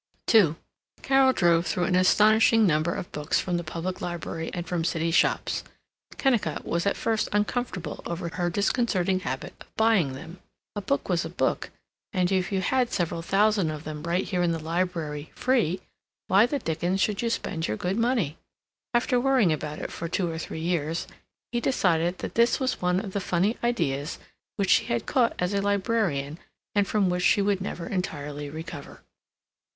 II 0.33 0.55
Carol 1.03 1.31
drove 1.31 1.67
through 1.67 1.83
an 1.83 1.93
astonishing 1.95 2.65
number 2.65 2.91
of 2.95 3.11
books 3.11 3.39
from 3.39 3.57
the 3.57 3.63
public 3.63 4.01
library 4.01 4.49
and 4.51 4.65
from 4.65 4.83
city 4.83 5.11
shops. 5.11 5.63
Kennicott 6.17 6.65
was 6.65 6.87
at 6.87 6.97
first 6.97 7.29
uncomfortable 7.31 8.01
over 8.07 8.27
her 8.29 8.49
disconcerting 8.49 9.19
habit 9.19 9.53
of 9.61 9.75
buying 9.75 10.13
them. 10.13 10.39
A 10.75 10.81
book 10.81 11.07
was 11.07 11.23
a 11.23 11.29
book, 11.29 11.69
and 12.13 12.31
if 12.31 12.51
you 12.51 12.61
had 12.61 12.91
several 12.91 13.21
thousand 13.21 13.69
of 13.69 13.83
them 13.83 14.01
right 14.01 14.25
here 14.27 14.41
in 14.41 14.51
the 14.53 14.57
library, 14.57 15.29
free, 15.35 15.81
why 16.25 16.47
the 16.47 16.57
dickens 16.57 16.99
should 16.99 17.21
you 17.21 17.29
spend 17.29 17.67
your 17.67 17.77
good 17.77 17.95
money? 17.95 18.39
After 18.95 19.19
worrying 19.19 19.53
about 19.53 19.77
it 19.77 19.91
for 19.91 20.09
two 20.09 20.31
or 20.31 20.39
three 20.39 20.61
years, 20.61 21.05
he 21.51 21.59
decided 21.59 22.17
that 22.17 22.33
this 22.33 22.59
was 22.59 22.81
one 22.81 22.99
of 22.99 23.13
the 23.13 23.21
Funny 23.21 23.55
Ideas 23.63 24.17
which 24.55 24.71
she 24.71 24.85
had 24.85 25.05
caught 25.05 25.35
as 25.37 25.53
a 25.53 25.61
librarian 25.61 26.39
and 26.73 26.87
from 26.87 27.07
which 27.07 27.21
she 27.21 27.43
would 27.43 27.61
never 27.61 27.85
entirely 27.87 28.49
recover. 28.49 29.01